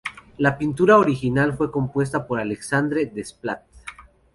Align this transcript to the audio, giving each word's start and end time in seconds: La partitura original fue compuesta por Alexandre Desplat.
La 0.39 0.53
partitura 0.57 0.97
original 0.97 1.55
fue 1.55 1.69
compuesta 1.71 2.25
por 2.25 2.39
Alexandre 2.39 3.05
Desplat. 3.05 3.63